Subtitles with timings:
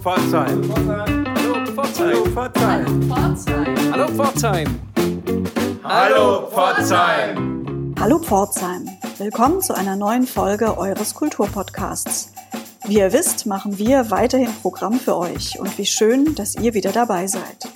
[0.00, 0.62] Pforzheim.
[1.36, 2.34] Hallo Pforzheim.
[3.92, 4.80] Hallo Pforzheim.
[5.84, 7.94] Hallo Pforzheim.
[8.00, 8.88] Hallo Pforzheim.
[9.18, 12.32] Willkommen zu einer neuen Folge eures Kulturpodcasts.
[12.86, 16.92] Wie ihr wisst, machen wir weiterhin Programm für euch und wie schön, dass ihr wieder
[16.92, 17.68] dabei seid.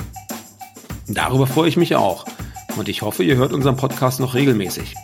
[1.06, 2.24] Darüber freue ich mich auch.
[2.78, 4.94] Und ich hoffe, ihr hört unseren Podcast noch regelmäßig.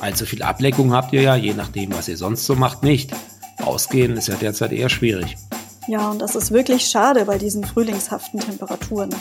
[0.00, 3.12] Allzu viel Ableckung habt ihr ja, je nachdem, was ihr sonst so macht, nicht.
[3.64, 5.36] Ausgehen ist ja derzeit eher schwierig.
[5.88, 9.14] Ja, und das ist wirklich schade bei diesen frühlingshaften Temperaturen.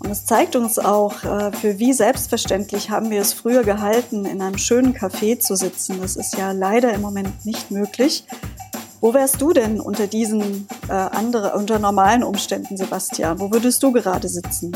[0.00, 4.42] Und es zeigt uns auch, äh, für wie selbstverständlich haben wir es früher gehalten, in
[4.42, 6.00] einem schönen Café zu sitzen.
[6.00, 8.24] Das ist ja leider im Moment nicht möglich.
[9.00, 13.40] Wo wärst du denn unter diesen äh, andere, unter normalen Umständen, Sebastian?
[13.40, 14.72] Wo würdest du gerade sitzen?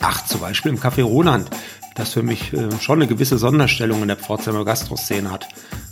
[0.00, 1.48] Ach, zum Beispiel im Café Roland,
[1.94, 5.48] das für mich äh, schon eine gewisse Sonderstellung in der Pforzheimer Gastroszene hat.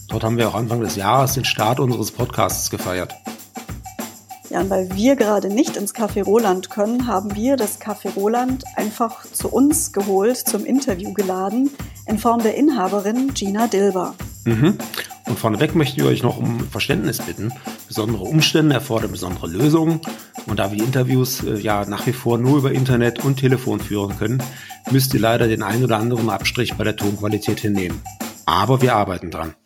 [0.09, 3.15] Dort haben wir auch Anfang des Jahres den Start unseres Podcasts gefeiert.
[4.55, 8.63] Ja, und weil wir gerade nicht ins Café Roland können, haben wir das Café Roland
[8.77, 11.71] einfach zu uns geholt, zum Interview geladen,
[12.07, 14.15] in Form der Inhaberin Gina Dilber.
[14.45, 14.79] Mhm.
[15.27, 17.53] Und vorneweg möchte ich euch noch um Verständnis bitten.
[17.89, 20.01] Besondere Umstände erfordern besondere Lösungen.
[20.47, 24.17] Und da wir Interviews äh, ja nach wie vor nur über Internet und Telefon führen
[24.17, 24.41] können,
[24.93, 28.01] müsst ihr leider den einen oder anderen Abstrich bei der Tonqualität hinnehmen.
[28.47, 29.57] Aber wir arbeiten dran.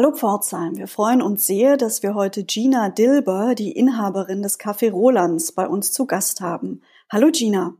[0.00, 4.90] Hallo Pforzheim, wir freuen uns sehr, dass wir heute Gina Dilber, die Inhaberin des Café
[4.90, 6.80] Rolands, bei uns zu Gast haben.
[7.12, 7.74] Hallo Gina.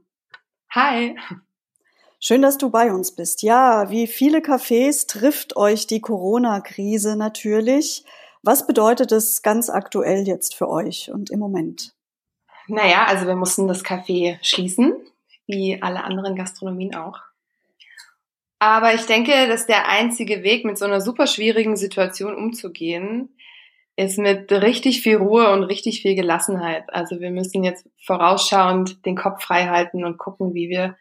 [0.68, 1.16] Hi.
[2.18, 3.40] Schön, dass du bei uns bist.
[3.40, 8.04] Ja, wie viele Cafés trifft euch die Corona-Krise natürlich.
[8.42, 11.94] Was bedeutet es ganz aktuell jetzt für euch und im Moment?
[12.68, 14.92] Naja, also wir mussten das Café schließen,
[15.46, 17.30] wie alle anderen Gastronomien auch.
[18.62, 23.34] Aber ich denke, dass der einzige Weg, mit so einer super schwierigen Situation umzugehen,
[23.96, 26.84] ist mit richtig viel Ruhe und richtig viel Gelassenheit.
[26.92, 30.96] Also wir müssen jetzt vorausschauend den Kopf frei halten und gucken, wie wir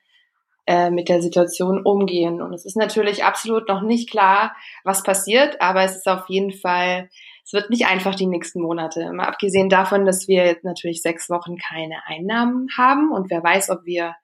[0.67, 2.41] äh, mit der Situation umgehen.
[2.41, 6.53] Und es ist natürlich absolut noch nicht klar, was passiert, aber es ist auf jeden
[6.53, 7.09] Fall,
[7.44, 9.12] es wird nicht einfach die nächsten Monate.
[9.12, 13.69] Mal abgesehen davon, dass wir jetzt natürlich sechs Wochen keine Einnahmen haben und wer weiß,
[13.69, 14.16] ob wir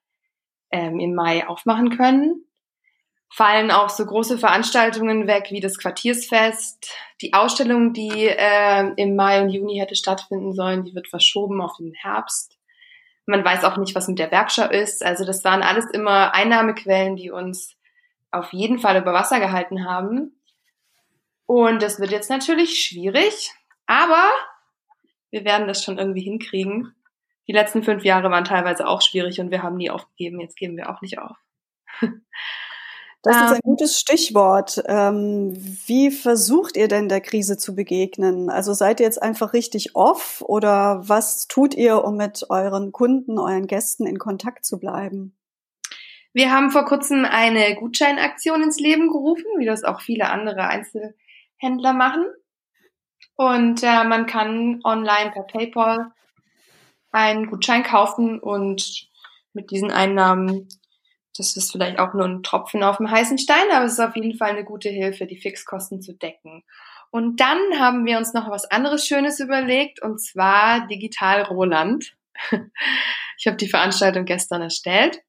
[0.71, 2.44] ähm, im Mai aufmachen können
[3.33, 6.91] fallen auch so große Veranstaltungen weg wie das Quartiersfest.
[7.21, 11.77] Die Ausstellung, die äh, im Mai und Juni hätte stattfinden sollen, die wird verschoben auf
[11.77, 12.57] den Herbst.
[13.25, 15.03] Man weiß auch nicht, was mit der Werkschau ist.
[15.03, 17.75] Also das waren alles immer Einnahmequellen, die uns
[18.31, 20.39] auf jeden Fall über Wasser gehalten haben.
[21.45, 23.51] Und das wird jetzt natürlich schwierig,
[23.85, 24.29] aber
[25.29, 26.95] wir werden das schon irgendwie hinkriegen.
[27.47, 30.39] Die letzten fünf Jahre waren teilweise auch schwierig und wir haben nie aufgegeben.
[30.39, 31.37] Jetzt geben wir auch nicht auf.
[33.25, 34.83] Das ist ein gutes Stichwort.
[34.85, 35.53] Ähm,
[35.87, 38.51] wie versucht ihr denn der Krise zu begegnen?
[38.51, 43.39] Also seid ihr jetzt einfach richtig off oder was tut ihr, um mit euren Kunden,
[43.39, 45.35] euren Gästen in Kontakt zu bleiben?
[46.33, 51.93] Wir haben vor kurzem eine Gutscheinaktion ins Leben gerufen, wie das auch viele andere Einzelhändler
[51.93, 52.25] machen.
[53.37, 56.11] Und äh, man kann online per PayPal
[57.11, 59.09] einen Gutschein kaufen und
[59.53, 60.67] mit diesen Einnahmen
[61.37, 64.15] das ist vielleicht auch nur ein Tropfen auf dem heißen Stein, aber es ist auf
[64.15, 66.63] jeden Fall eine gute Hilfe, die Fixkosten zu decken.
[67.11, 72.13] Und dann haben wir uns noch was anderes Schönes überlegt, und zwar Digital Roland.
[73.37, 75.19] Ich habe die Veranstaltung gestern erstellt.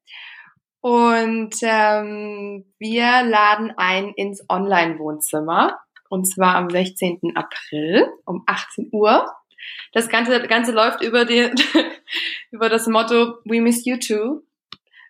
[0.80, 5.76] Und ähm, wir laden ein ins Online-Wohnzimmer.
[6.08, 7.32] Und zwar am 16.
[7.34, 9.28] April um 18 Uhr.
[9.92, 11.50] Das Ganze, das Ganze läuft über, die,
[12.52, 14.45] über das Motto We Miss You Too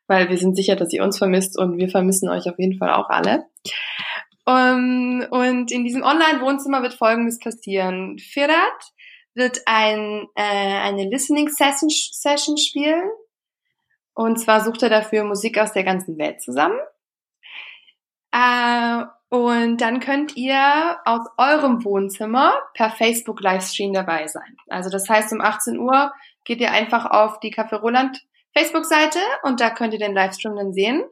[0.07, 2.93] weil wir sind sicher, dass ihr uns vermisst und wir vermissen euch auf jeden Fall
[2.93, 3.45] auch alle.
[4.45, 8.19] Um, ähm, und in diesem Online-Wohnzimmer wird Folgendes passieren.
[8.19, 8.93] Firat
[9.35, 13.11] wird ein, äh, eine Listening Session, Session spielen.
[14.15, 16.79] Und zwar sucht er dafür Musik aus der ganzen Welt zusammen.
[18.33, 24.57] Äh, und dann könnt ihr aus eurem Wohnzimmer per Facebook Livestream dabei sein.
[24.69, 26.13] Also das heißt, um 18 Uhr
[26.45, 28.25] geht ihr einfach auf die Café Roland
[28.57, 31.05] Facebook-Seite und da könnt ihr den Livestream dann sehen.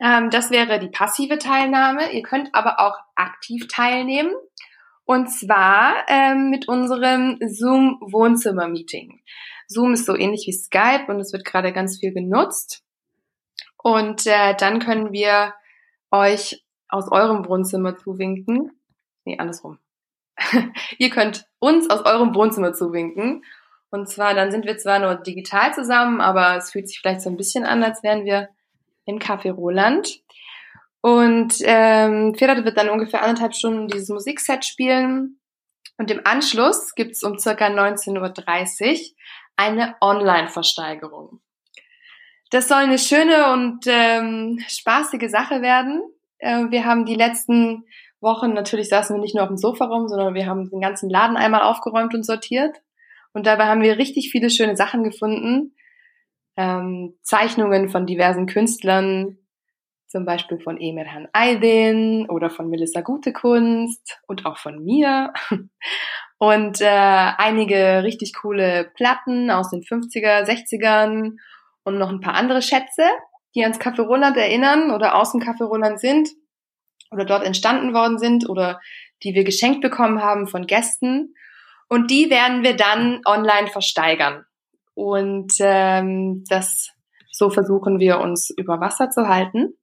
[0.00, 2.12] Ähm, das wäre die passive Teilnahme.
[2.12, 4.32] Ihr könnt aber auch aktiv teilnehmen.
[5.04, 9.20] Und zwar ähm, mit unserem Zoom Wohnzimmer Meeting.
[9.66, 12.82] Zoom ist so ähnlich wie Skype und es wird gerade ganz viel genutzt.
[13.76, 15.52] Und äh, dann können wir
[16.10, 18.70] euch aus eurem Wohnzimmer zuwinken.
[19.24, 19.78] Nee, andersrum.
[20.98, 23.44] Ihr könnt uns aus eurem Wohnzimmer zuwinken
[23.90, 27.30] Und zwar, dann sind wir zwar nur digital zusammen, aber es fühlt sich vielleicht so
[27.30, 28.48] ein bisschen an, als wären wir
[29.04, 30.20] im Café Roland.
[31.00, 35.40] Und ähm, Federt wird dann ungefähr anderthalb Stunden dieses Musikset spielen.
[35.98, 38.96] Und im Anschluss gibt's um circa 19.30 Uhr
[39.56, 41.40] eine Online-Versteigerung.
[42.50, 46.02] Das soll eine schöne und ähm, spaßige Sache werden.
[46.38, 47.84] Äh, wir haben die letzten
[48.20, 51.08] Wochen, natürlich saßen wir nicht nur auf dem Sofa rum, sondern wir haben den ganzen
[51.08, 52.76] Laden einmal aufgeräumt und sortiert.
[53.32, 55.74] Und dabei haben wir richtig viele schöne Sachen gefunden.
[56.56, 59.38] Ähm, Zeichnungen von diversen Künstlern,
[60.08, 65.32] zum Beispiel von Emir Han Aydin oder von Melissa Gutekunst und auch von mir.
[66.42, 71.36] Und äh, einige richtig coole Platten aus den 50er, 60ern
[71.84, 73.02] und noch ein paar andere Schätze,
[73.54, 76.30] die ans Café Roland erinnern oder aus dem Café Roland sind
[77.10, 78.80] oder dort entstanden worden sind oder
[79.22, 81.34] die wir geschenkt bekommen haben von Gästen.
[81.90, 84.46] Und die werden wir dann online versteigern.
[84.94, 86.92] Und ähm, das
[87.30, 89.74] so versuchen wir uns über Wasser zu halten,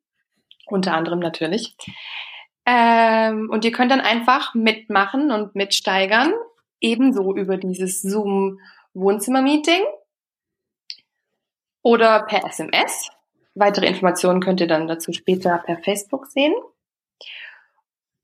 [0.68, 1.76] unter anderem natürlich.
[2.66, 6.34] Ähm, und ihr könnt dann einfach mitmachen und mitsteigern,
[6.80, 8.60] ebenso über dieses Zoom
[8.94, 9.84] Wohnzimmer-Meeting
[11.82, 13.10] oder per SMS.
[13.56, 16.54] Weitere Informationen könnt ihr dann dazu später per Facebook sehen.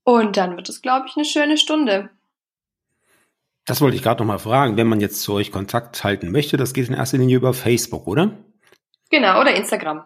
[0.04, 2.10] Und dann wird es, glaube ich, eine schöne Stunde.
[3.66, 4.76] Das wollte ich gerade noch mal fragen.
[4.76, 8.06] Wenn man jetzt zu euch Kontakt halten möchte, das geht in erster Linie über Facebook,
[8.06, 8.38] oder?
[9.10, 10.04] Genau, oder Instagram.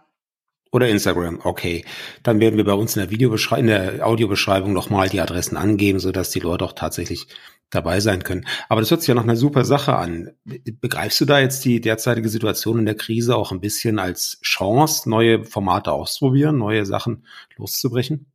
[0.71, 1.85] Oder Instagram, okay.
[2.23, 5.99] Dann werden wir bei uns in der Videobeschreibung, in der Audiobeschreibung nochmal die Adressen angeben,
[5.99, 7.27] sodass die Leute auch tatsächlich
[7.71, 8.47] dabei sein können.
[8.69, 10.33] Aber das hört sich ja noch eine super Sache an.
[10.45, 15.09] Begreifst du da jetzt die derzeitige Situation in der Krise auch ein bisschen als Chance,
[15.09, 17.27] neue Formate auszuprobieren, neue Sachen
[17.57, 18.27] loszubrechen?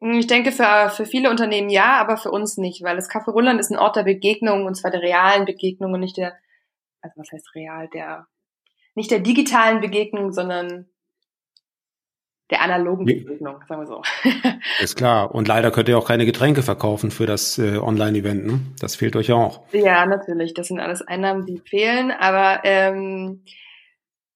[0.00, 3.58] Ich denke für, für viele Unternehmen ja, aber für uns nicht, weil das Café Roland
[3.58, 6.36] ist ein Ort der Begegnung und zwar der realen Begegnung und nicht der,
[7.00, 8.26] also was heißt real, der,
[8.94, 10.86] nicht der digitalen Begegnung, sondern
[12.50, 14.02] der analogen Begegnung, sagen wir so.
[14.80, 15.34] Ist klar.
[15.34, 18.46] Und leider könnt ihr auch keine Getränke verkaufen für das äh, Online-Event.
[18.46, 18.60] Ne?
[18.80, 19.62] Das fehlt euch auch.
[19.72, 20.54] Ja, natürlich.
[20.54, 22.10] Das sind alles Einnahmen, die fehlen.
[22.10, 23.42] Aber ähm,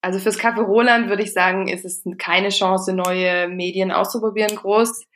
[0.02, 5.06] also fürs Café Roland würde ich sagen, ist es keine Chance, neue Medien auszuprobieren, groß.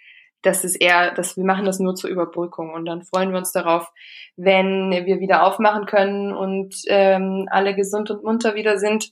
[0.47, 3.51] Das ist eher, dass wir machen das nur zur Überbrückung und dann freuen wir uns
[3.51, 3.93] darauf,
[4.37, 9.11] wenn wir wieder aufmachen können und ähm, alle gesund und munter wieder sind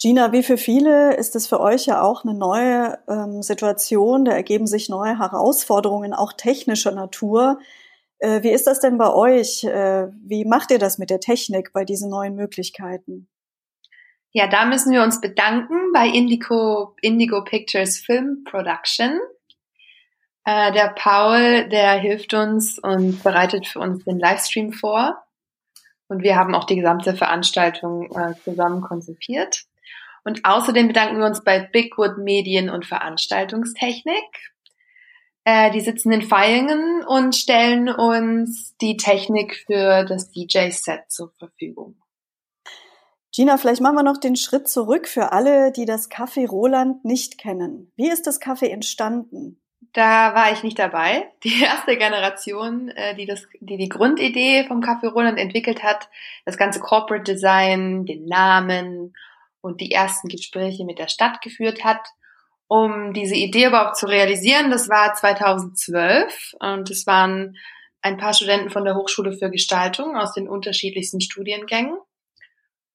[0.00, 4.32] Gina, wie für viele ist es für euch ja auch eine neue ähm, Situation, da
[4.32, 7.58] ergeben sich neue Herausforderungen, auch technischer Natur.
[8.18, 9.64] Äh, wie ist das denn bei euch?
[9.64, 13.28] Äh, wie macht ihr das mit der Technik bei diesen neuen Möglichkeiten?
[14.32, 19.20] Ja, da müssen wir uns bedanken bei Indigo, Indigo Pictures Film Production.
[20.44, 25.22] Äh, der Paul, der hilft uns und bereitet für uns den Livestream vor.
[26.08, 29.64] Und wir haben auch die gesamte Veranstaltung äh, zusammen konzipiert.
[30.24, 34.52] Und außerdem bedanken wir uns bei Bigwood Medien und Veranstaltungstechnik.
[35.44, 41.96] Äh, die sitzen in Feilingen und stellen uns die Technik für das DJ-Set zur Verfügung.
[43.34, 47.38] Gina, vielleicht machen wir noch den Schritt zurück für alle, die das Café Roland nicht
[47.38, 47.90] kennen.
[47.96, 49.61] Wie ist das Café entstanden?
[49.92, 51.30] Da war ich nicht dabei.
[51.44, 56.08] Die erste Generation, äh, die, das, die die Grundidee vom Café Roland entwickelt hat,
[56.44, 59.14] das ganze Corporate Design, den Namen
[59.60, 62.00] und die ersten Gespräche mit der Stadt geführt hat,
[62.68, 64.70] um diese Idee überhaupt zu realisieren.
[64.70, 67.56] Das war 2012 und es waren
[68.00, 71.96] ein paar Studenten von der Hochschule für Gestaltung aus den unterschiedlichsten Studiengängen.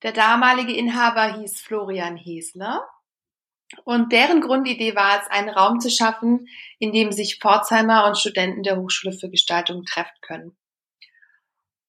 [0.04, 2.84] Der damalige Inhaber hieß Florian Hesler
[3.84, 6.48] und deren Grundidee war es, einen Raum zu schaffen,
[6.80, 10.58] in dem sich Pforzheimer und Studenten der Hochschule für Gestaltung treffen können.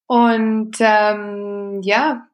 [0.07, 2.27] Und ähm, ja,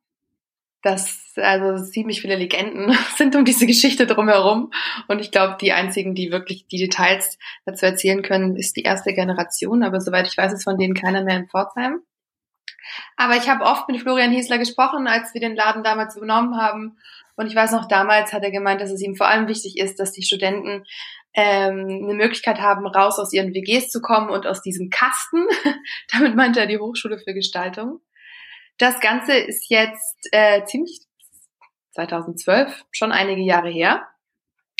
[0.82, 4.72] das, also ziemlich viele Legenden sind um diese Geschichte drumherum.
[5.08, 9.14] Und ich glaube, die einzigen, die wirklich die Details dazu erzählen können, ist die erste
[9.14, 9.84] Generation.
[9.84, 12.02] Aber soweit ich weiß, ist von denen keiner mehr in Pforzheim.
[13.18, 16.98] Aber ich habe oft mit Florian Hiesler gesprochen, als wir den Laden damals übernommen haben.
[17.36, 20.00] Und ich weiß noch, damals hat er gemeint, dass es ihm vor allem wichtig ist,
[20.00, 20.86] dass die Studenten
[21.34, 25.46] ähm, eine Möglichkeit haben, raus aus ihren WGs zu kommen und aus diesem Kasten.
[26.12, 28.00] Damit meinte er die Hochschule für Gestaltung.
[28.78, 31.02] Das Ganze ist jetzt äh, ziemlich
[31.92, 34.08] 2012, schon einige Jahre her.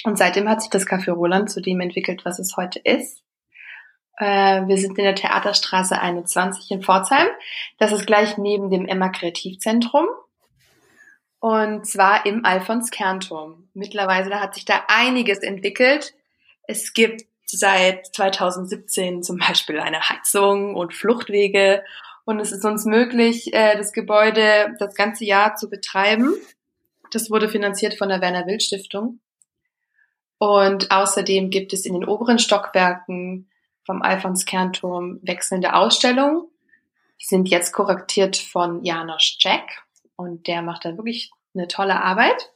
[0.04, 3.24] Und seitdem hat sich das Café Roland zu dem entwickelt, was es heute ist.
[4.18, 7.28] Äh, wir sind in der Theaterstraße 21 in Pforzheim.
[7.80, 10.08] Das ist gleich neben dem Emma Kreativzentrum.
[11.40, 13.70] Und zwar im Alfons Kernturm.
[13.74, 16.14] Mittlerweile hat sich da einiges entwickelt.
[16.68, 21.84] Es gibt seit 2017 zum Beispiel eine Heizung und Fluchtwege
[22.28, 26.34] Und es ist uns möglich, äh, das Gebäude das ganze Jahr zu betreiben.
[27.12, 29.20] Das wurde finanziert von der Werner Wild Stiftung.
[30.40, 33.50] Und außerdem gibt es in den oberen Stockwerken
[33.86, 36.48] vom Alfons Kernturm wechselnde Ausstellungen.
[37.22, 39.85] Die sind jetzt korrektiert von Janosch Jack
[40.18, 42.52] und der macht da wirklich eine tolle Arbeit.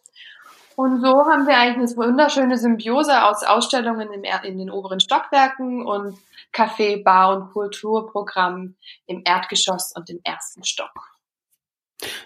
[0.75, 6.17] Und so haben wir eigentlich eine wunderschöne Symbiose aus Ausstellungen in den oberen Stockwerken und
[6.53, 8.75] Café, Bar und Kulturprogramm
[9.05, 10.93] im Erdgeschoss und im ersten Stock.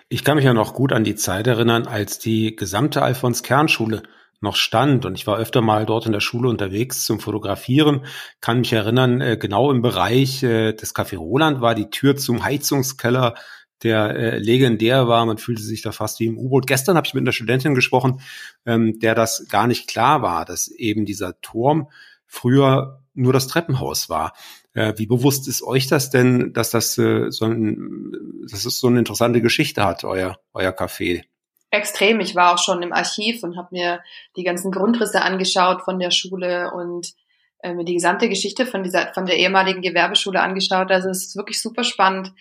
[0.08, 4.04] Ich kann mich ja noch gut an die Zeit erinnern, als die gesamte Alfons Kernschule
[4.40, 8.06] noch stand und ich war öfter mal dort in der Schule unterwegs zum Fotografieren,
[8.42, 12.44] kann mich erinnern, äh, genau im Bereich äh, des Café Roland war die Tür zum
[12.44, 13.36] Heizungskeller
[13.84, 15.26] der äh, legendär war.
[15.26, 16.68] Man fühlte sich da fast wie im U-Boot.
[16.68, 18.22] Gestern habe ich mit einer Studentin gesprochen,
[18.66, 21.90] ähm, der das gar nicht klar war, dass eben dieser Turm
[22.26, 24.34] früher nur das Treppenhaus war.
[24.74, 28.12] Äh, wie bewusst ist euch das denn, dass das äh, so, ein,
[28.50, 31.24] dass es so eine interessante Geschichte hat, euer, euer Café?
[31.70, 32.20] Extrem.
[32.20, 34.00] Ich war auch schon im Archiv und habe mir
[34.36, 37.14] die ganzen Grundrisse angeschaut von der Schule und
[37.60, 40.92] äh, mir die gesamte Geschichte von dieser von der ehemaligen Gewerbeschule angeschaut.
[40.92, 42.32] Also es ist wirklich super spannend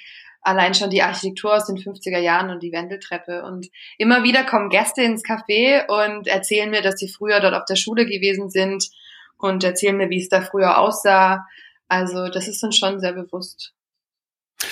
[0.43, 3.45] allein schon die Architektur aus den 50er Jahren und die Wendeltreppe.
[3.45, 7.65] Und immer wieder kommen Gäste ins Café und erzählen mir, dass sie früher dort auf
[7.65, 8.91] der Schule gewesen sind
[9.39, 11.47] und erzählen mir, wie es da früher aussah.
[11.89, 13.73] Also das ist uns schon sehr bewusst.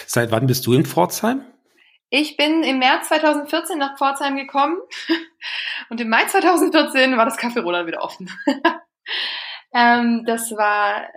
[0.07, 1.45] Seit wann bist du in Pforzheim?
[2.11, 4.79] Ich bin im März 2014 nach Pforzheim gekommen
[5.91, 8.29] und im Mai 2014 war das Café Roland wieder offen.
[9.73, 11.09] ähm, das war,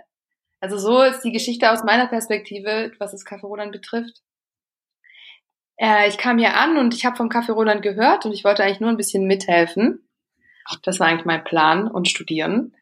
[0.60, 4.23] also so ist die Geschichte aus meiner Perspektive, was das Café Roland betrifft.
[5.76, 8.62] Äh, ich kam hier an und ich habe vom Café Roland gehört und ich wollte
[8.62, 10.08] eigentlich nur ein bisschen mithelfen.
[10.82, 12.74] Das war eigentlich mein Plan und studieren.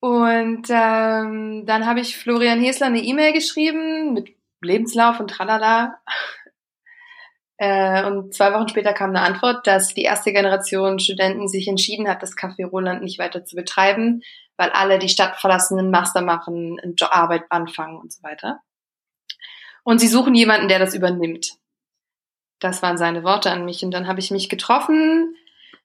[0.00, 4.30] Und ähm, dann habe ich Florian Hesler eine E-Mail geschrieben mit
[4.62, 5.98] Lebenslauf und tralala.
[7.62, 12.08] Äh, und zwei Wochen später kam eine Antwort, dass die erste Generation Studenten sich entschieden
[12.08, 14.22] hat, das Café Roland nicht weiter zu betreiben,
[14.56, 18.62] weil alle die Stadt verlassen, einen Master machen, eine Arbeit anfangen und so weiter.
[19.84, 21.59] Und sie suchen jemanden, der das übernimmt.
[22.60, 23.84] Das waren seine Worte an mich.
[23.84, 25.34] Und dann habe ich mich getroffen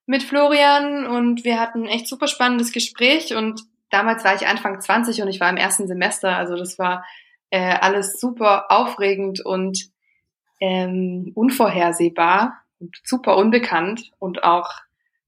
[0.06, 3.36] mit Florian und wir hatten ein echt super spannendes Gespräch.
[3.36, 6.36] Und damals war ich Anfang 20 und ich war im ersten Semester.
[6.36, 7.04] Also das war
[7.50, 9.90] äh, alles super aufregend und
[10.60, 14.70] ähm, unvorhersehbar und super unbekannt und auch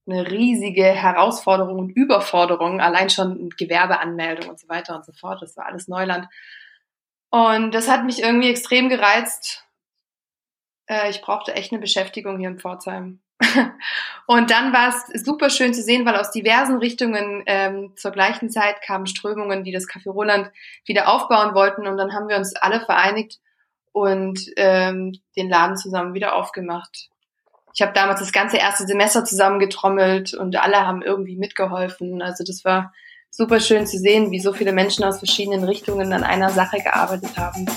[0.06, 5.42] eine riesige Herausforderung und Überforderung, allein schon Gewerbeanmeldung und so weiter und so fort.
[5.42, 6.28] Das war alles Neuland.
[7.30, 9.67] Und das hat mich irgendwie extrem gereizt
[10.88, 13.20] äh, ich brauchte echt eine Beschäftigung hier in Pforzheim.
[14.26, 18.50] und dann war es super schön zu sehen, weil aus diversen Richtungen ähm, zur gleichen
[18.50, 20.50] Zeit kamen Strömungen, die das Café Roland
[20.86, 21.86] wieder aufbauen wollten.
[21.86, 23.40] Und dann haben wir uns alle vereinigt
[23.92, 27.10] und ähm, den Laden zusammen wieder aufgemacht.
[27.74, 32.24] Ich habe damals das ganze erste Semester zusammengetrommelt und alle haben irgendwie mitgeholfen.
[32.24, 32.92] Also das war
[33.30, 37.38] super schön zu sehen, wie so viele Menschen aus verschiedenen Richtungen an einer Sache gearbeitet
[37.38, 37.68] haben.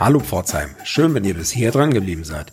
[0.00, 2.52] Hallo Pforzheim, schön, wenn ihr bis hier dran geblieben seid.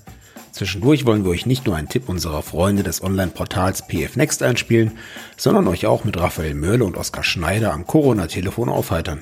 [0.51, 4.97] Zwischendurch wollen wir euch nicht nur einen Tipp unserer Freunde des Online-Portals PF Next einspielen,
[5.37, 9.21] sondern euch auch mit Raphael Möhle und Oskar Schneider am Corona-Telefon aufheitern.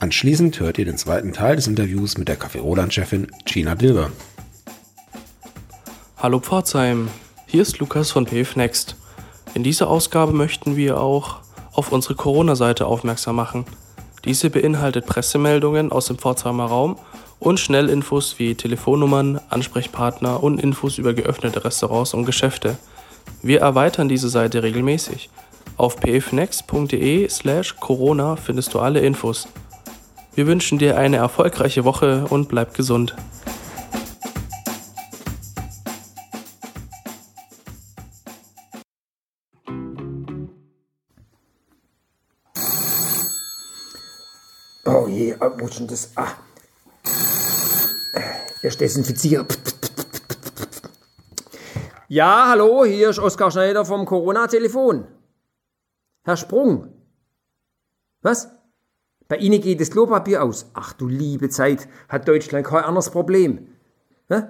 [0.00, 4.10] Anschließend hört ihr den zweiten Teil des Interviews mit der Café Roland-Chefin Gina Dilber.
[6.16, 7.10] Hallo Pforzheim,
[7.44, 8.96] hier ist Lukas von PF Next.
[9.52, 11.40] In dieser Ausgabe möchten wir auch
[11.74, 13.66] auf unsere Corona-Seite aufmerksam machen.
[14.24, 16.96] Diese beinhaltet Pressemeldungen aus dem Pforzheimer Raum
[17.38, 22.78] und Schnellinfos wie Telefonnummern, Ansprechpartner und Infos über geöffnete Restaurants und Geschäfte.
[23.42, 25.30] Wir erweitern diese Seite regelmäßig.
[25.76, 29.46] Auf pfnext.de slash Corona findest du alle Infos.
[30.34, 33.14] Wir wünschen dir eine erfolgreiche Woche und bleib gesund.
[44.84, 45.34] Oh je,
[45.88, 46.12] das?
[46.16, 46.32] Ah,
[48.62, 49.46] Erst desinfizieren.
[52.08, 55.06] Ja, hallo, hier ist Oskar Schneider vom Corona-Telefon.
[56.22, 56.88] Herr Sprung.
[58.22, 58.48] Was?
[59.28, 60.70] Bei Ihnen geht das Klopapier aus.
[60.74, 63.66] Ach du liebe Zeit, hat Deutschland kein anderes Problem.
[64.28, 64.42] Hä?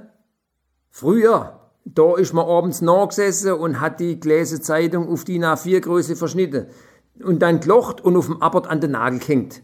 [0.91, 6.67] Früher, da ist man abends nachgesessen und hat die Gläser Zeitung auf die A4-Größe verschnitten
[7.23, 9.63] und dann gelocht und auf dem Abort an den Nagel gehängt.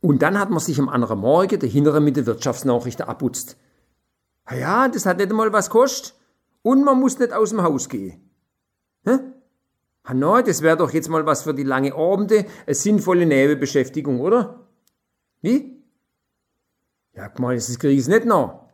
[0.00, 3.56] Und dann hat man sich am anderen Morgen der Hintere mit der Wirtschaftsnachrichten abputzt.
[4.50, 6.14] Ja, das hat nicht einmal was kostet.
[6.62, 8.30] Und man muss nicht aus dem Haus gehen.
[9.04, 9.18] Hä?
[10.04, 14.20] Ha, no, das wäre doch jetzt mal was für die lange Abende, eine sinnvolle Nebenbeschäftigung,
[14.20, 14.66] oder?
[15.42, 15.82] Wie?
[17.14, 18.68] Ja, mal, das kriege ich nicht noch.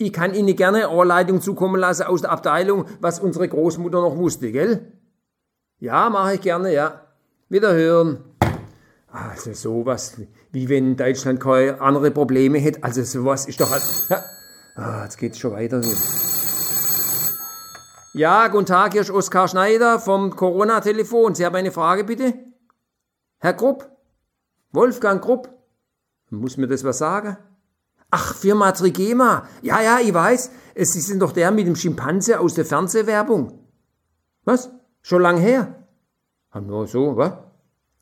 [0.00, 4.16] Ich kann Ihnen gerne eine Anleitung zukommen lassen aus der Abteilung, was unsere Großmutter noch
[4.16, 4.92] wusste, gell?
[5.80, 7.00] Ja, mache ich gerne, ja.
[7.48, 8.22] Wiederhören.
[9.10, 10.20] Also sowas,
[10.52, 12.82] wie wenn Deutschland keine andere Probleme hätte.
[12.82, 13.70] Also sowas ist doch...
[14.10, 14.22] Ja.
[14.76, 15.80] Ah, jetzt geht's schon weiter.
[18.14, 21.34] Ja, guten Tag, hier ist Oskar Schneider vom Corona-Telefon.
[21.34, 22.34] Sie haben eine Frage, bitte?
[23.38, 23.90] Herr Grupp?
[24.72, 25.48] Wolfgang Grupp?
[26.30, 27.38] Muss mir das was sagen?
[28.10, 29.46] Ach, Firma Trigema.
[29.62, 30.50] Ja, ja, ich weiß.
[30.76, 33.66] Sie sind doch der mit dem Schimpanse aus der Fernsehwerbung.
[34.44, 34.70] Was?
[35.02, 35.86] Schon lang her?
[36.50, 37.32] Ah, nur so, was?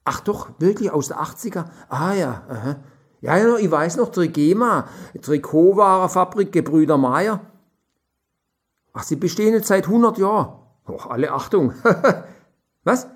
[0.08, 1.64] Ach doch, wirklich aus der 80er?
[1.88, 2.76] Ah ja, aha.
[3.22, 4.86] Ja, ich weiß noch, Trigema,
[5.20, 7.40] Trikotwarerfabrik Gebrüder Meier.
[8.92, 10.60] Ach, sie bestehen jetzt seit 100 Jahren.
[10.88, 11.74] Och, alle Achtung.
[12.84, 13.08] was?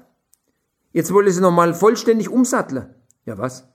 [0.91, 2.93] Jetzt wollen sie nochmal vollständig umsatteln.
[3.25, 3.69] Ja, was?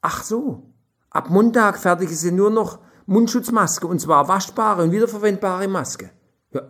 [0.00, 0.72] Ach so.
[1.10, 6.08] Ab Montag fertigen sie nur noch Mundschutzmaske und zwar waschbare und wiederverwendbare Maske.
[6.52, 6.62] Ja,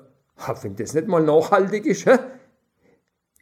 [0.63, 2.19] wenn das nicht mal nachhaltig ist, hä?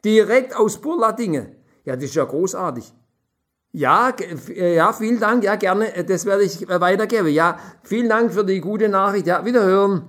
[0.04, 1.63] Direkt aus Burladinge.
[1.84, 2.92] Ja, das ist ja großartig.
[3.72, 4.12] Ja,
[4.54, 7.28] ja, vielen Dank, ja, gerne, das werde ich weitergeben.
[7.28, 9.26] Ja, vielen Dank für die gute Nachricht.
[9.26, 10.08] Ja, wiederhören.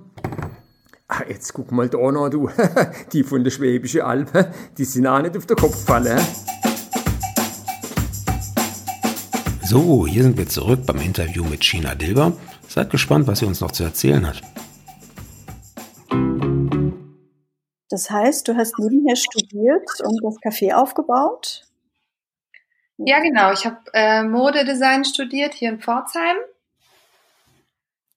[1.08, 2.48] Ah, jetzt guck mal da noch, du.
[3.12, 4.28] Die von der Schwäbischen Alb,
[4.76, 6.20] die sind auch nicht auf den Kopf gefallen.
[9.64, 12.32] So, hier sind wir zurück beim Interview mit China Dilber.
[12.68, 14.42] Seid gespannt, was sie uns noch zu erzählen hat.
[17.88, 21.65] Das heißt, du hast nebenher studiert und das Café aufgebaut?
[22.98, 23.52] Ja, genau.
[23.52, 26.36] Ich habe äh, Modedesign studiert hier in Pforzheim.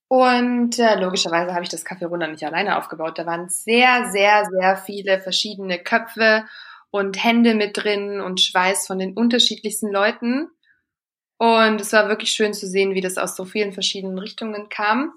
[0.08, 3.18] Und äh, logischerweise habe ich das Café Runda nicht alleine aufgebaut.
[3.18, 6.44] Da waren sehr, sehr, sehr viele verschiedene Köpfe
[6.90, 10.48] und Hände mit drin und Schweiß von den unterschiedlichsten Leuten.
[11.38, 15.12] Und es war wirklich schön zu sehen, wie das aus so vielen verschiedenen Richtungen kam.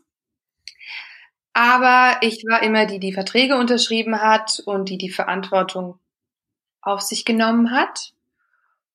[1.53, 5.99] Aber ich war immer die, die Verträge unterschrieben hat und die die Verantwortung
[6.81, 8.13] auf sich genommen hat.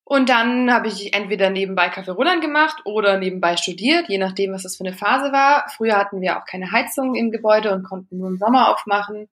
[0.09, 4.63] Und dann habe ich entweder nebenbei Kaffee Roland gemacht oder nebenbei studiert, je nachdem, was
[4.63, 5.69] das für eine Phase war.
[5.77, 9.29] Früher hatten wir auch keine Heizung im Gebäude und konnten nur im Sommer aufmachen.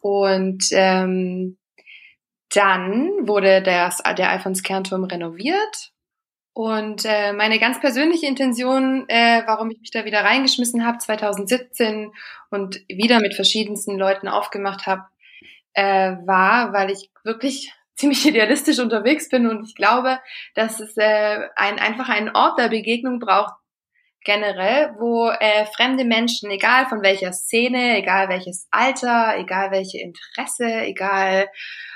[0.00, 1.56] Und ähm,
[2.52, 5.92] dann wurde das, der Alfons Kernturm renoviert
[6.52, 12.12] und äh, meine ganz persönliche Intention, äh, warum ich mich da wieder reingeschmissen habe, 2017
[12.50, 15.04] und wieder mit verschiedensten Leuten aufgemacht habe,
[15.72, 20.20] äh, war, weil ich wirklich ziemlich idealistisch unterwegs bin und ich glaube,
[20.54, 23.54] dass es äh, ein, einfach einen Ort der Begegnung braucht,
[24.24, 30.66] generell, wo äh, fremde Menschen, egal von welcher Szene, egal welches Alter, egal welche Interesse,
[30.82, 31.48] egal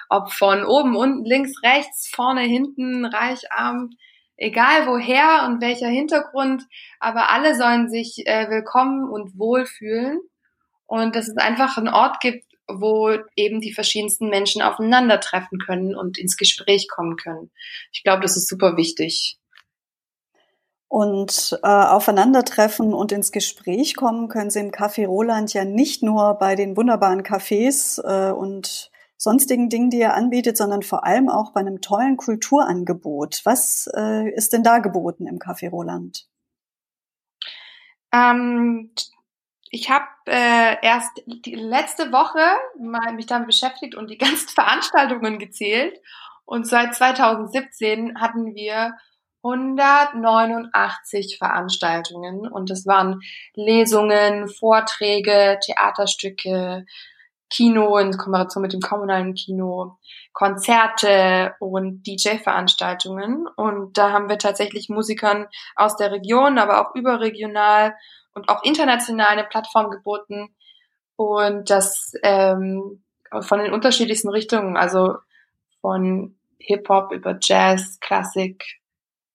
[0.08, 3.90] ob von oben, unten, links, rechts, vorne, hinten, reich, arm,
[4.36, 6.64] egal woher und welcher Hintergrund,
[6.98, 10.20] aber alle sollen sich äh, willkommen und wohlfühlen.
[10.86, 12.44] Und dass es einfach einen Ort gibt,
[12.78, 17.50] wo eben die verschiedensten Menschen aufeinandertreffen können und ins Gespräch kommen können.
[17.92, 19.38] Ich glaube, das ist super wichtig.
[20.88, 26.34] Und äh, aufeinandertreffen und ins Gespräch kommen können Sie im Café Roland ja nicht nur
[26.34, 31.52] bei den wunderbaren Cafés äh, und sonstigen Dingen, die ihr anbietet, sondern vor allem auch
[31.52, 33.42] bei einem tollen Kulturangebot.
[33.44, 36.26] Was äh, ist denn da geboten im Café Roland?
[38.12, 38.90] Ähm,
[39.70, 42.44] ich habe äh, erst die letzte Woche
[42.78, 45.98] mal mich damit beschäftigt und die ganzen Veranstaltungen gezählt.
[46.44, 48.94] Und seit 2017 hatten wir
[49.42, 53.20] 189 Veranstaltungen und es waren
[53.54, 56.84] Lesungen, Vorträge, Theaterstücke,
[57.48, 59.98] Kino in Kombination mit dem kommunalen Kino,
[60.32, 63.46] Konzerte und DJ-Veranstaltungen.
[63.56, 67.94] Und da haben wir tatsächlich Musikern aus der Region, aber auch überregional
[68.34, 70.54] und auch international eine Plattform geboten.
[71.16, 73.02] Und das ähm,
[73.40, 75.16] von den unterschiedlichsten Richtungen, also
[75.80, 78.80] von Hip-Hop über Jazz, Klassik,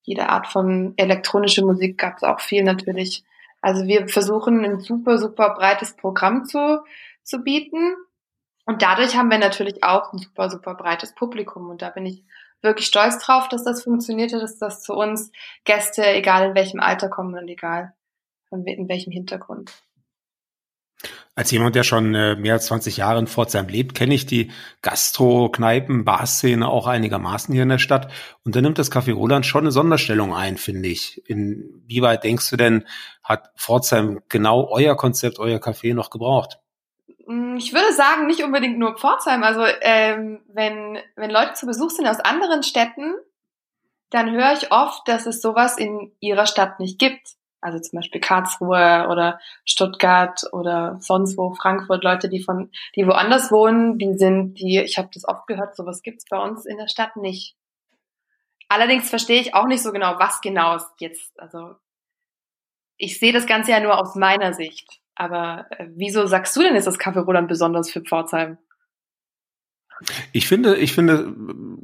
[0.04, 3.24] jede Art von elektronische Musik gab es auch viel natürlich.
[3.62, 6.84] Also wir versuchen ein super, super breites Programm zu
[7.26, 7.96] zu bieten.
[8.66, 11.70] Und dadurch haben wir natürlich auch ein super, super breites Publikum.
[11.70, 12.24] Und da bin ich
[12.62, 15.32] wirklich stolz drauf, dass das funktioniert hat, dass das zu uns
[15.66, 17.94] Gäste, egal in welchem Alter kommen und egal
[18.52, 19.74] in welchem Hintergrund.
[21.38, 24.52] Als jemand, der schon äh, mehr als 20 Jahre in Pforzheim lebt, kenne ich die
[24.82, 28.12] Gastro-, Kneipen-, Bar-Szene auch einigermaßen hier in der Stadt.
[28.46, 31.22] Und da nimmt das Café Roland schon eine Sonderstellung ein, finde ich.
[31.30, 32.86] Inwieweit denkst du denn,
[33.22, 36.60] hat Pforzheim genau euer Konzept, euer Café noch gebraucht?
[37.28, 39.44] Mm, ich würde sagen, nicht unbedingt nur Pforzheim.
[39.44, 43.14] Also ähm, wenn, wenn Leute zu Besuch sind aus anderen Städten,
[44.10, 47.36] dann höre ich oft, dass es sowas in ihrer Stadt nicht gibt.
[47.66, 53.52] Also zum Beispiel Karlsruhe oder Stuttgart oder sonst wo, Frankfurt, Leute, die von, die woanders
[53.52, 56.88] wohnen, die sind, die, ich habe das oft gehört, sowas gibt's bei uns in der
[56.88, 57.56] Stadt nicht.
[58.70, 61.74] Allerdings verstehe ich auch nicht so genau, was genau ist jetzt, also
[62.98, 65.02] ich sehe das Ganze ja nur aus meiner Sicht.
[65.16, 68.60] Aber äh, wieso sagst du denn, ist das Café Roland besonders für Pforzheim?
[70.34, 71.34] Ich finde, ich finde,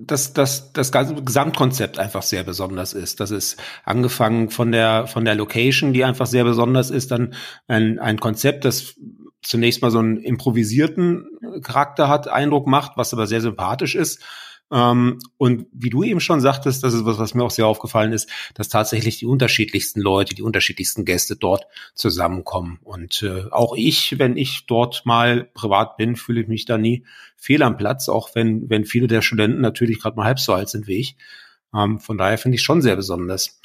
[0.08, 3.20] dass, dass das ganze Gesamtkonzept einfach sehr besonders ist.
[3.20, 7.34] Das ist angefangen von der, von der Location, die einfach sehr besonders ist, dann
[7.68, 8.96] ein, ein Konzept, das
[9.42, 11.28] zunächst mal so einen improvisierten
[11.64, 14.22] Charakter hat, Eindruck macht, was aber sehr sympathisch ist
[15.38, 18.30] und wie du eben schon sagtest, das ist was, was mir auch sehr aufgefallen ist,
[18.54, 22.80] dass tatsächlich die unterschiedlichsten Leute, die unterschiedlichsten Gäste dort zusammenkommen.
[22.84, 27.06] Und äh, auch ich, wenn ich dort mal privat bin, fühle ich mich da nie
[27.36, 30.70] fehl am Platz, auch wenn, wenn viele der Studenten natürlich gerade mal halb so alt
[30.70, 31.18] sind wie ich.
[31.76, 33.60] Ähm, von daher finde ich schon sehr besonders.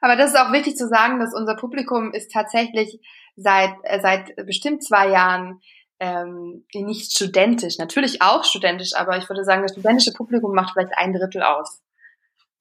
[0.00, 2.98] Aber das ist auch wichtig zu sagen, dass unser Publikum ist tatsächlich
[3.36, 5.60] seit, äh, seit bestimmt zwei Jahren
[5.98, 10.96] ähm, nicht studentisch, natürlich auch studentisch, aber ich würde sagen, das studentische Publikum macht vielleicht
[10.96, 11.82] ein Drittel aus.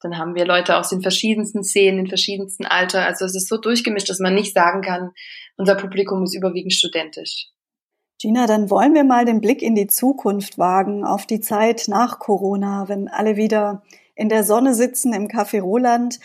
[0.02, 3.06] Dann haben wir Leute aus den verschiedensten Szenen, den verschiedensten Alter.
[3.06, 5.12] Also es ist so durchgemischt, dass man nicht sagen kann,
[5.58, 7.50] unser Publikum ist überwiegend studentisch.
[8.22, 12.20] Gina, dann wollen wir mal den Blick in die Zukunft wagen, auf die Zeit nach
[12.20, 13.84] Corona, wenn alle wieder
[14.16, 16.20] in der Sonne sitzen im Café Roland.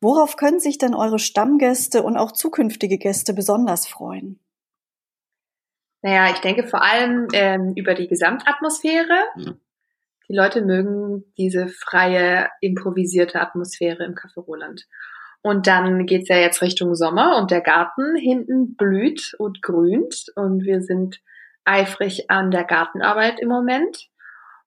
[0.00, 4.38] Worauf können sich denn eure Stammgäste und auch zukünftige Gäste besonders freuen?
[6.04, 9.24] Naja, ich denke vor allem ähm, über die Gesamtatmosphäre.
[9.36, 9.58] Mhm.
[10.28, 14.84] Die Leute mögen diese freie, improvisierte Atmosphäre im Café Roland.
[15.40, 20.62] Und dann geht's ja jetzt Richtung Sommer und der Garten hinten blüht und grünt und
[20.64, 21.20] wir sind
[21.64, 24.10] eifrig an der Gartenarbeit im Moment.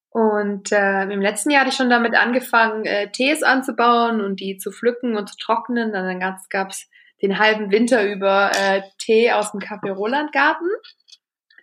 [0.10, 4.58] Und äh, im letzten Jahr hatte ich schon damit angefangen, äh, Tees anzubauen und die
[4.58, 5.92] zu pflücken und zu trocknen.
[5.92, 6.90] Dann gab es
[7.22, 10.70] den halben Winter über äh, Tee aus dem Café Roland Garten.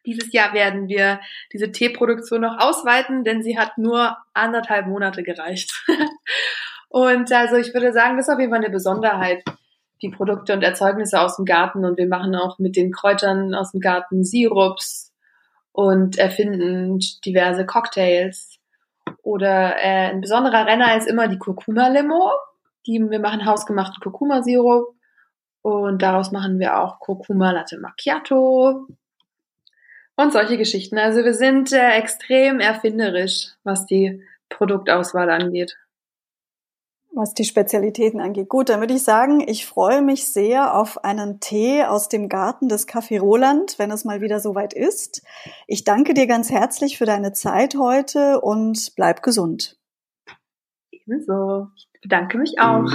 [0.06, 1.20] Dieses Jahr werden wir
[1.52, 5.84] diese Teeproduktion noch ausweiten, denn sie hat nur anderthalb Monate gereicht.
[6.88, 9.42] und also ich würde sagen, das ist auf jeden Fall eine Besonderheit,
[10.02, 11.84] die Produkte und Erzeugnisse aus dem Garten.
[11.84, 15.12] Und wir machen auch mit den Kräutern aus dem Garten Sirups
[15.72, 18.58] und erfinden diverse Cocktails.
[19.22, 22.32] Oder äh, ein besonderer Renner ist immer die Kurkuma-Limo.
[22.86, 24.94] Die, wir machen hausgemachten Kurkuma-Sirup
[25.62, 28.86] und daraus machen wir auch Kurkuma Latte Macchiato
[30.16, 30.98] und solche Geschichten.
[30.98, 35.76] Also wir sind äh, extrem erfinderisch, was die Produktauswahl angeht.
[37.12, 38.48] Was die Spezialitäten angeht.
[38.48, 42.68] Gut, dann würde ich sagen, ich freue mich sehr auf einen Tee aus dem Garten
[42.68, 45.22] des Café Roland, wenn es mal wieder soweit ist.
[45.68, 49.78] Ich danke dir ganz herzlich für deine Zeit heute und bleib gesund.
[50.90, 51.68] Ebenso.
[51.76, 52.90] Ich bedanke mich auch.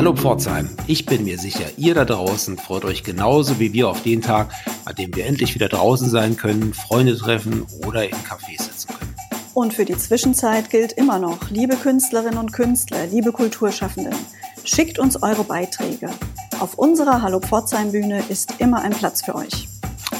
[0.00, 4.02] Hallo Pforzheim, ich bin mir sicher, ihr da draußen freut euch genauso wie wir auf
[4.02, 4.50] den Tag,
[4.86, 9.14] an dem wir endlich wieder draußen sein können, Freunde treffen oder in Cafés sitzen können.
[9.52, 14.14] Und für die Zwischenzeit gilt immer noch, liebe Künstlerinnen und Künstler, liebe Kulturschaffenden,
[14.64, 16.08] schickt uns eure Beiträge.
[16.60, 19.68] Auf unserer Hallo Pforzheim Bühne ist immer ein Platz für euch.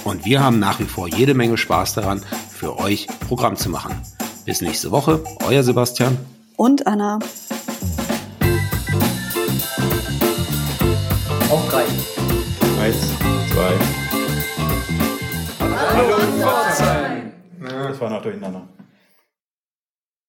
[0.05, 3.95] Und wir haben nach wie vor jede Menge Spaß daran, für euch Programm zu machen.
[4.45, 6.19] Bis nächste Woche, euer Sebastian
[6.61, 7.19] und Anna.
[18.01, 18.41] Zwei.
[18.43, 18.80] Hallo, Hallo